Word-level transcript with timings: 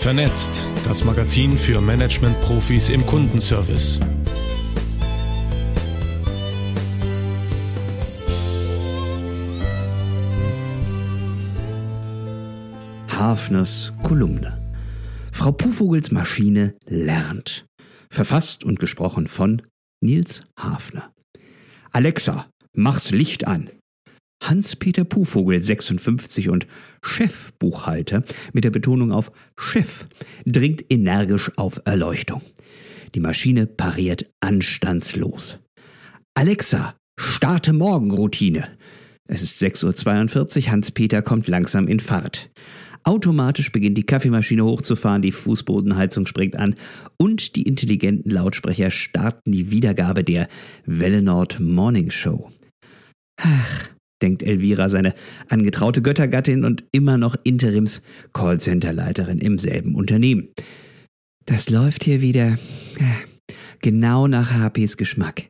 Vernetzt, 0.00 0.66
das 0.86 1.04
Magazin 1.04 1.58
für 1.58 1.78
Management-Profis 1.82 2.88
im 2.88 3.04
Kundenservice. 3.04 4.00
Hafners 13.10 13.92
Kolumne. 14.02 14.72
Frau 15.32 15.52
Pufvogels 15.52 16.10
Maschine 16.10 16.74
lernt. 16.86 17.66
Verfasst 18.08 18.64
und 18.64 18.78
gesprochen 18.78 19.26
von 19.26 19.60
Nils 20.00 20.40
Hafner. 20.56 21.12
Alexa, 21.92 22.46
mach's 22.72 23.10
Licht 23.10 23.46
an. 23.46 23.68
Hans-Peter 24.42 25.04
Pufvogel, 25.04 25.62
56 25.62 26.48
und 26.48 26.66
Chefbuchhalter, 27.02 28.24
mit 28.52 28.64
der 28.64 28.70
Betonung 28.70 29.12
auf 29.12 29.32
Chef, 29.58 30.06
dringt 30.46 30.84
energisch 30.88 31.50
auf 31.56 31.80
Erleuchtung. 31.84 32.42
Die 33.14 33.20
Maschine 33.20 33.66
pariert 33.66 34.30
anstandslos. 34.40 35.58
Alexa, 36.34 36.94
starte 37.18 37.72
Morgenroutine. 37.72 38.68
Es 39.28 39.42
ist 39.42 39.62
6.42 39.62 40.64
Uhr, 40.64 40.72
Hans-Peter 40.72 41.22
kommt 41.22 41.46
langsam 41.46 41.86
in 41.86 42.00
Fahrt. 42.00 42.50
Automatisch 43.04 43.72
beginnt 43.72 43.96
die 43.96 44.04
Kaffeemaschine 44.04 44.64
hochzufahren, 44.64 45.22
die 45.22 45.32
Fußbodenheizung 45.32 46.26
springt 46.26 46.56
an 46.56 46.74
und 47.16 47.56
die 47.56 47.62
intelligenten 47.62 48.30
Lautsprecher 48.30 48.90
starten 48.90 49.52
die 49.52 49.70
Wiedergabe 49.70 50.22
der 50.22 50.48
Welle 50.84 51.22
Nord 51.22 51.60
Morning 51.60 52.10
Show. 52.10 52.50
Ach, 53.40 53.88
denkt 54.22 54.42
Elvira, 54.42 54.88
seine 54.88 55.14
angetraute 55.48 56.02
Göttergattin 56.02 56.64
und 56.64 56.84
immer 56.92 57.18
noch 57.18 57.36
Interims 57.44 58.02
Callcenter-Leiterin 58.32 59.38
im 59.38 59.58
selben 59.58 59.94
Unternehmen. 59.94 60.48
Das 61.46 61.70
läuft 61.70 62.04
hier 62.04 62.20
wieder 62.20 62.58
äh, 62.98 63.54
genau 63.80 64.26
nach 64.26 64.52
HPs 64.52 64.96
Geschmack. 64.96 65.44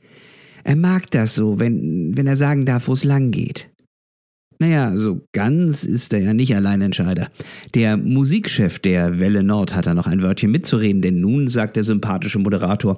Er 0.65 0.77
mag 0.77 1.11
das 1.11 1.35
so, 1.35 1.59
wenn, 1.59 2.17
wenn 2.17 2.27
er 2.27 2.37
sagen 2.37 2.65
darf, 2.65 2.89
wo 2.89 2.93
es 2.93 3.05
lang 3.05 3.31
geht. 3.31 3.71
Naja, 4.61 4.95
so 4.99 5.23
ganz 5.33 5.85
ist 5.85 6.13
er 6.13 6.21
ja 6.21 6.35
nicht 6.35 6.55
Alleinentscheider. 6.55 7.31
Der 7.75 7.97
Musikchef 7.97 8.79
der 8.79 9.19
Welle 9.19 9.43
Nord 9.43 9.75
hat 9.75 9.87
da 9.87 9.95
noch 9.95 10.07
ein 10.07 10.21
Wörtchen 10.21 10.51
mitzureden, 10.51 11.01
denn 11.01 11.19
nun 11.19 11.49
sagt 11.49 11.77
der 11.77 11.83
sympathische 11.83 12.39
Moderator, 12.39 12.97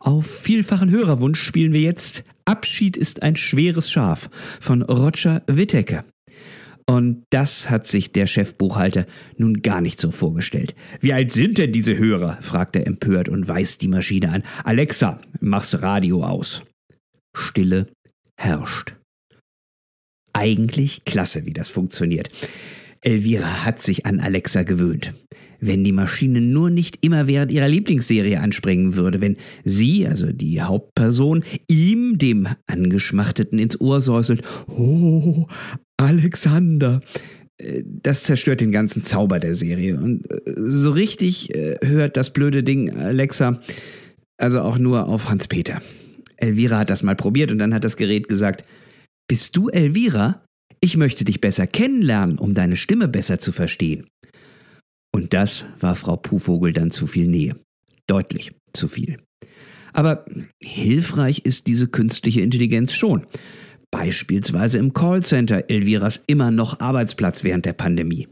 auf 0.00 0.26
vielfachen 0.26 0.90
Hörerwunsch 0.90 1.40
spielen 1.40 1.72
wir 1.72 1.82
jetzt 1.82 2.24
Abschied 2.46 2.96
ist 2.96 3.22
ein 3.22 3.36
schweres 3.36 3.90
Schaf 3.90 4.28
von 4.60 4.82
Roger 4.82 5.42
Whittaker. 5.46 6.04
Und 6.86 7.24
das 7.30 7.70
hat 7.70 7.86
sich 7.86 8.12
der 8.12 8.26
Chefbuchhalter 8.26 9.06
nun 9.38 9.62
gar 9.62 9.80
nicht 9.80 9.98
so 9.98 10.10
vorgestellt. 10.10 10.74
Wie 11.00 11.14
alt 11.14 11.32
sind 11.32 11.56
denn 11.56 11.72
diese 11.72 11.96
Hörer? 11.96 12.38
fragt 12.42 12.76
er 12.76 12.86
empört 12.86 13.30
und 13.30 13.48
weist 13.48 13.80
die 13.80 13.88
Maschine 13.88 14.30
an. 14.30 14.42
Alexa, 14.64 15.18
mach's 15.40 15.80
Radio 15.80 16.22
aus. 16.22 16.62
Stille 17.34 17.86
herrscht. 18.38 18.94
Eigentlich 20.34 21.04
klasse, 21.06 21.46
wie 21.46 21.54
das 21.54 21.68
funktioniert. 21.68 22.28
Elvira 23.00 23.64
hat 23.64 23.80
sich 23.80 24.04
an 24.04 24.20
Alexa 24.20 24.62
gewöhnt. 24.64 25.14
Wenn 25.66 25.84
die 25.84 25.92
Maschine 25.92 26.40
nur 26.40 26.70
nicht 26.70 27.04
immer 27.04 27.26
während 27.26 27.52
ihrer 27.52 27.68
Lieblingsserie 27.68 28.40
anspringen 28.40 28.96
würde, 28.96 29.20
wenn 29.20 29.36
sie, 29.64 30.06
also 30.06 30.32
die 30.32 30.60
Hauptperson, 30.62 31.44
ihm, 31.68 32.18
dem 32.18 32.48
Angeschmachteten, 32.66 33.58
ins 33.58 33.80
Ohr 33.80 34.00
säuselt, 34.00 34.42
Oh, 34.68 35.46
Alexander. 35.96 37.00
Äh, 37.58 37.82
das 37.86 38.24
zerstört 38.24 38.60
den 38.60 38.72
ganzen 38.72 39.02
Zauber 39.02 39.38
der 39.38 39.54
Serie. 39.54 39.98
Und 39.98 40.30
äh, 40.30 40.52
so 40.56 40.90
richtig 40.90 41.54
äh, 41.54 41.76
hört 41.82 42.16
das 42.16 42.32
blöde 42.32 42.62
Ding 42.62 42.90
Alexa 42.90 43.60
also 44.36 44.60
auch 44.60 44.78
nur 44.78 45.06
auf 45.06 45.28
Hans-Peter. 45.28 45.80
Elvira 46.36 46.78
hat 46.78 46.90
das 46.90 47.02
mal 47.02 47.16
probiert 47.16 47.52
und 47.52 47.58
dann 47.58 47.74
hat 47.74 47.84
das 47.84 47.96
Gerät 47.96 48.28
gesagt, 48.28 48.64
bist 49.28 49.56
du 49.56 49.68
Elvira? 49.68 50.44
Ich 50.80 50.96
möchte 50.96 51.24
dich 51.24 51.40
besser 51.40 51.66
kennenlernen, 51.66 52.38
um 52.38 52.52
deine 52.52 52.76
Stimme 52.76 53.08
besser 53.08 53.38
zu 53.38 53.52
verstehen. 53.52 54.06
Und 55.14 55.32
das 55.32 55.64
war 55.78 55.94
Frau 55.94 56.16
Pufvogel 56.16 56.72
dann 56.72 56.90
zu 56.90 57.06
viel 57.06 57.28
Nähe. 57.28 57.54
Deutlich 58.08 58.50
zu 58.72 58.88
viel. 58.88 59.18
Aber 59.92 60.24
hilfreich 60.60 61.44
ist 61.44 61.68
diese 61.68 61.86
künstliche 61.86 62.40
Intelligenz 62.40 62.92
schon. 62.92 63.24
Beispielsweise 63.92 64.78
im 64.78 64.92
Callcenter 64.92 65.70
Elviras 65.70 66.20
immer 66.26 66.50
noch 66.50 66.80
Arbeitsplatz 66.80 67.44
während 67.44 67.64
der 67.64 67.74
Pandemie. 67.74 68.26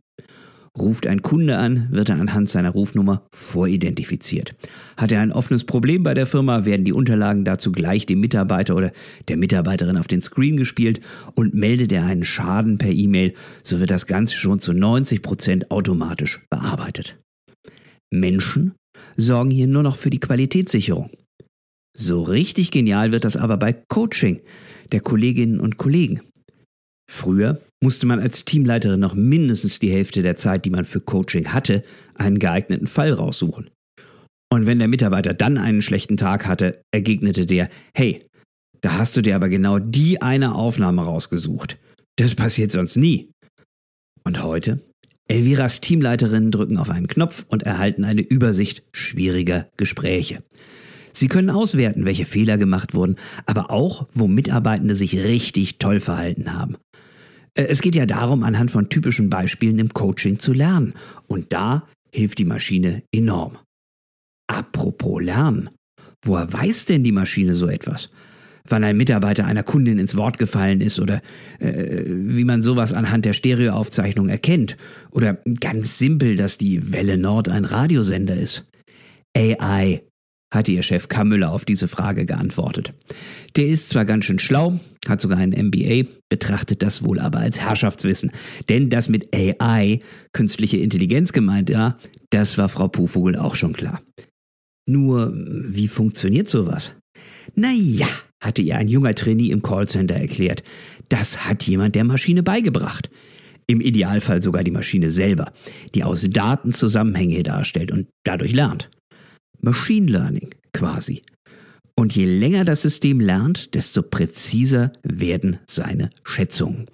Ruft 0.78 1.06
ein 1.06 1.20
Kunde 1.20 1.58
an, 1.58 1.88
wird 1.90 2.08
er 2.08 2.18
anhand 2.18 2.48
seiner 2.48 2.70
Rufnummer 2.70 3.26
voridentifiziert. 3.34 4.54
Hat 4.96 5.12
er 5.12 5.20
ein 5.20 5.32
offenes 5.32 5.64
Problem 5.64 6.02
bei 6.02 6.14
der 6.14 6.26
Firma, 6.26 6.64
werden 6.64 6.86
die 6.86 6.94
Unterlagen 6.94 7.44
dazu 7.44 7.72
gleich 7.72 8.06
dem 8.06 8.20
Mitarbeiter 8.20 8.74
oder 8.74 8.90
der 9.28 9.36
Mitarbeiterin 9.36 9.98
auf 9.98 10.08
den 10.08 10.22
Screen 10.22 10.56
gespielt 10.56 11.00
und 11.34 11.52
meldet 11.52 11.92
er 11.92 12.06
einen 12.06 12.24
Schaden 12.24 12.78
per 12.78 12.90
E-Mail, 12.90 13.34
so 13.62 13.80
wird 13.80 13.90
das 13.90 14.06
Ganze 14.06 14.34
schon 14.34 14.60
zu 14.60 14.72
90 14.72 15.20
Prozent 15.20 15.70
automatisch 15.70 16.40
bearbeitet. 16.48 17.18
Menschen 18.10 18.72
sorgen 19.16 19.50
hier 19.50 19.66
nur 19.66 19.82
noch 19.82 19.96
für 19.96 20.10
die 20.10 20.20
Qualitätssicherung. 20.20 21.10
So 21.94 22.22
richtig 22.22 22.70
genial 22.70 23.12
wird 23.12 23.24
das 23.24 23.36
aber 23.36 23.58
bei 23.58 23.74
Coaching 23.74 24.40
der 24.90 25.00
Kolleginnen 25.00 25.60
und 25.60 25.76
Kollegen. 25.76 26.22
Früher 27.12 27.60
musste 27.82 28.06
man 28.06 28.20
als 28.20 28.46
Teamleiterin 28.46 28.98
noch 28.98 29.14
mindestens 29.14 29.78
die 29.78 29.92
Hälfte 29.92 30.22
der 30.22 30.34
Zeit, 30.34 30.64
die 30.64 30.70
man 30.70 30.86
für 30.86 31.02
Coaching 31.02 31.52
hatte, 31.52 31.84
einen 32.14 32.38
geeigneten 32.38 32.86
Fall 32.86 33.12
raussuchen. 33.12 33.68
Und 34.50 34.64
wenn 34.64 34.78
der 34.78 34.88
Mitarbeiter 34.88 35.34
dann 35.34 35.58
einen 35.58 35.82
schlechten 35.82 36.16
Tag 36.16 36.46
hatte, 36.46 36.80
ergegnete 36.90 37.44
der, 37.44 37.68
hey, 37.94 38.24
da 38.80 38.94
hast 38.98 39.14
du 39.14 39.20
dir 39.20 39.36
aber 39.36 39.50
genau 39.50 39.78
die 39.78 40.22
eine 40.22 40.54
Aufnahme 40.54 41.02
rausgesucht. 41.02 41.76
Das 42.16 42.34
passiert 42.34 42.72
sonst 42.72 42.96
nie. 42.96 43.28
Und 44.24 44.42
heute? 44.42 44.80
Elviras 45.28 45.82
Teamleiterinnen 45.82 46.50
drücken 46.50 46.78
auf 46.78 46.88
einen 46.88 47.08
Knopf 47.08 47.44
und 47.48 47.64
erhalten 47.64 48.04
eine 48.04 48.22
Übersicht 48.22 48.84
schwieriger 48.90 49.68
Gespräche. 49.76 50.42
Sie 51.12 51.28
können 51.28 51.50
auswerten, 51.50 52.06
welche 52.06 52.24
Fehler 52.24 52.56
gemacht 52.56 52.94
wurden, 52.94 53.16
aber 53.44 53.70
auch, 53.70 54.06
wo 54.14 54.28
Mitarbeitende 54.28 54.96
sich 54.96 55.18
richtig 55.18 55.76
toll 55.78 56.00
verhalten 56.00 56.54
haben. 56.54 56.78
Äh, 57.54 57.64
es 57.64 57.80
geht 57.80 57.94
ja 57.94 58.06
darum, 58.06 58.42
anhand 58.42 58.70
von 58.70 58.88
typischen 58.88 59.30
Beispielen 59.30 59.78
im 59.78 59.92
Coaching 59.92 60.38
zu 60.38 60.52
lernen. 60.52 60.94
Und 61.26 61.52
da 61.52 61.86
hilft 62.12 62.38
die 62.38 62.44
Maschine 62.44 63.02
enorm. 63.12 63.58
Apropos 64.48 65.22
Lernen. 65.22 65.70
Woher 66.24 66.52
weiß 66.52 66.84
denn 66.84 67.02
die 67.02 67.12
Maschine 67.12 67.54
so 67.54 67.66
etwas? 67.66 68.10
Wann 68.68 68.84
ein 68.84 68.96
Mitarbeiter 68.96 69.44
einer 69.44 69.64
Kundin 69.64 69.98
ins 69.98 70.16
Wort 70.16 70.38
gefallen 70.38 70.80
ist 70.80 71.00
oder 71.00 71.20
äh, 71.58 72.04
wie 72.06 72.44
man 72.44 72.62
sowas 72.62 72.92
anhand 72.92 73.24
der 73.24 73.32
Stereoaufzeichnung 73.32 74.28
erkennt. 74.28 74.76
Oder 75.10 75.38
ganz 75.58 75.98
simpel, 75.98 76.36
dass 76.36 76.58
die 76.58 76.92
Welle 76.92 77.18
Nord 77.18 77.48
ein 77.48 77.64
Radiosender 77.64 78.36
ist. 78.36 78.64
AI 79.36 80.02
hatte 80.52 80.70
ihr 80.70 80.82
Chef 80.82 81.08
K. 81.08 81.24
Müller 81.24 81.50
auf 81.50 81.64
diese 81.64 81.88
Frage 81.88 82.26
geantwortet. 82.26 82.92
Der 83.56 83.66
ist 83.66 83.88
zwar 83.88 84.04
ganz 84.04 84.26
schön 84.26 84.38
schlau, 84.38 84.78
hat 85.08 85.20
sogar 85.20 85.38
ein 85.38 85.50
MBA, 85.50 86.08
betrachtet 86.28 86.82
das 86.82 87.02
wohl 87.02 87.18
aber 87.18 87.38
als 87.38 87.58
Herrschaftswissen. 87.58 88.30
Denn 88.68 88.90
das 88.90 89.08
mit 89.08 89.34
AI, 89.34 90.00
künstliche 90.32 90.76
Intelligenz 90.76 91.32
gemeint, 91.32 91.70
ja, 91.70 91.96
das 92.30 92.58
war 92.58 92.68
Frau 92.68 92.88
Pufvogel 92.88 93.36
auch 93.36 93.54
schon 93.54 93.72
klar. 93.72 94.02
Nur, 94.86 95.32
wie 95.34 95.88
funktioniert 95.88 96.48
sowas? 96.48 96.94
Naja, 97.54 98.08
hatte 98.40 98.62
ihr 98.62 98.76
ein 98.76 98.88
junger 98.88 99.14
Trainee 99.14 99.50
im 99.50 99.62
Callcenter 99.62 100.16
erklärt. 100.16 100.62
Das 101.08 101.46
hat 101.46 101.62
jemand 101.64 101.94
der 101.94 102.04
Maschine 102.04 102.42
beigebracht. 102.42 103.10
Im 103.66 103.80
Idealfall 103.80 104.42
sogar 104.42 104.64
die 104.64 104.70
Maschine 104.70 105.10
selber, 105.10 105.52
die 105.94 106.04
aus 106.04 106.26
Daten 106.28 106.72
Zusammenhänge 106.72 107.42
darstellt 107.42 107.92
und 107.92 108.08
dadurch 108.24 108.52
lernt. 108.52 108.90
Machine 109.62 110.10
Learning 110.10 110.50
quasi. 110.72 111.22
Und 111.94 112.16
je 112.16 112.24
länger 112.24 112.64
das 112.64 112.82
System 112.82 113.20
lernt, 113.20 113.74
desto 113.74 114.02
präziser 114.02 114.92
werden 115.02 115.58
seine 115.66 116.10
Schätzungen. 116.24 116.86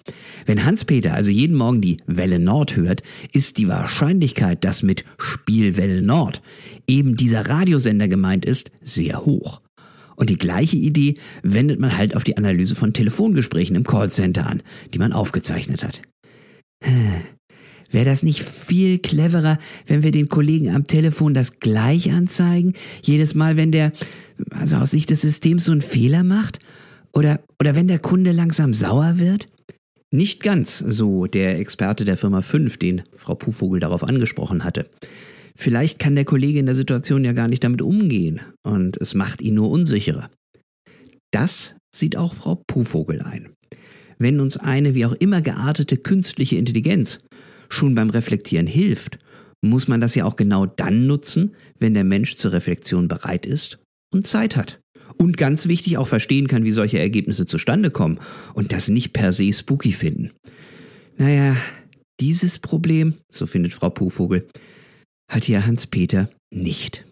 Wenn 0.45 0.65
Hans-Peter 0.65 1.15
also 1.15 1.31
jeden 1.31 1.57
Morgen 1.57 1.81
die 1.81 1.99
Welle 2.07 2.39
Nord 2.39 2.77
hört, 2.77 3.03
ist 3.33 3.59
die 3.59 3.69
Wahrscheinlichkeit, 3.69 4.65
dass 4.65 4.83
mit 4.83 5.05
Spielwelle 5.19 6.03
Nord 6.03 6.43
eben 6.87 7.17
dieser 7.17 7.49
Radiosender 7.49 8.09
gemeint 8.09 8.45
ist, 8.45 8.71
sehr 8.83 9.25
hoch. 9.25 9.61
Und 10.17 10.31
die 10.31 10.39
gleiche 10.39 10.77
Idee 10.77 11.17
wendet 11.43 11.79
man 11.79 11.97
halt 11.97 12.17
auf 12.17 12.25
die 12.25 12.37
Analyse 12.37 12.75
von 12.75 12.93
Telefongesprächen 12.93 13.77
im 13.77 13.85
Callcenter 13.85 14.47
an, 14.47 14.63
die 14.93 14.99
man 14.99 15.13
aufgezeichnet 15.13 15.85
hat. 15.85 16.03
Wäre 17.91 18.05
das 18.05 18.23
nicht 18.23 18.43
viel 18.43 18.99
cleverer, 18.99 19.59
wenn 19.87 20.03
wir 20.03 20.11
den 20.11 20.29
Kollegen 20.29 20.75
am 20.75 20.87
Telefon 20.87 21.35
das 21.35 21.61
gleich 21.61 22.13
anzeigen? 22.13 22.75
Jedes 23.03 23.35
Mal, 23.35 23.57
wenn 23.57 23.73
der, 23.73 23.93
also 24.51 24.77
aus 24.77 24.91
Sicht 24.91 25.11
des 25.11 25.23
Systems 25.23 25.65
so 25.65 25.73
einen 25.73 25.83
Fehler 25.83 26.23
macht? 26.23 26.59
Oder, 27.13 27.41
oder 27.61 27.75
wenn 27.75 27.89
der 27.89 27.99
Kunde 27.99 28.33
langsam 28.33 28.75
sauer 28.75 29.19
wird? 29.19 29.49
Nicht 30.11 30.43
ganz, 30.43 30.79
so 30.79 31.27
der 31.27 31.59
Experte 31.59 32.05
der 32.05 32.17
Firma 32.17 32.43
5, 32.43 32.79
den 32.79 33.03
Frau 33.17 33.35
Pufvogel 33.35 33.81
darauf 33.81 34.03
angesprochen 34.05 34.65
hatte. 34.65 34.89
Vielleicht 35.55 35.99
kann 35.99 36.15
der 36.15 36.25
Kollege 36.25 36.61
in 36.61 36.67
der 36.67 36.75
Situation 36.75 37.25
ja 37.25 37.33
gar 37.33 37.49
nicht 37.49 37.65
damit 37.65 37.83
umgehen 37.83 38.41
und 38.63 38.97
es 38.99 39.15
macht 39.15 39.43
ihn 39.43 39.55
nur 39.55 39.71
unsicherer. 39.71 40.31
Das 41.33 41.75
sieht 41.95 42.17
auch 42.17 42.35
Frau 42.35 42.63
Puhvogel 42.67 43.23
ein. 43.23 43.51
Wenn 44.19 44.41
uns 44.41 44.57
eine 44.57 44.95
wie 44.95 45.05
auch 45.05 45.13
immer 45.15 45.43
geartete 45.43 45.97
künstliche 45.97 46.57
Intelligenz 46.57 47.21
schon 47.69 47.95
beim 47.95 48.11
Reflektieren 48.11 48.67
hilft, 48.67 49.19
muss 49.61 49.89
man 49.89 50.01
das 50.01 50.15
ja 50.15 50.25
auch 50.25 50.37
genau 50.37 50.67
dann 50.67 51.07
nutzen, 51.07 51.55
wenn 51.79 51.95
der 51.95 52.05
Mensch 52.05 52.37
zur 52.37 52.53
Reflexion 52.53 53.09
bereit 53.09 53.47
ist 53.47 53.79
und 54.13 54.27
Zeit 54.27 54.57
hat. 54.57 54.81
Und 55.17 55.37
ganz 55.37 55.67
wichtig 55.67 55.99
auch 55.99 56.07
verstehen 56.07 56.47
kann, 56.47 56.65
wie 56.65 56.71
solche 56.71 56.99
Ergebnisse 56.99 57.47
zustande 57.47 57.91
kommen 57.91 58.19
und 58.55 58.73
das 58.73 58.89
nicht 58.89 59.13
per 59.13 59.33
se 59.33 59.53
spooky 59.53 59.93
finden. 59.93 60.31
Naja, 61.17 61.57
dieses 62.21 62.61
Problem, 62.61 63.15
so 63.33 63.47
findet 63.47 63.73
Frau 63.73 63.91
Puhvogel, 63.91 64.47
hat 65.29 65.45
hier 65.45 65.67
Hans-Peter 65.67 66.31
nicht. 66.51 67.08